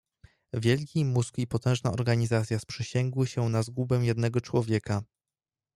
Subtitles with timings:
[0.53, 5.01] "Wielki mózg i potężna organizacja sprzysięgły się na zgubę jednego człowieka."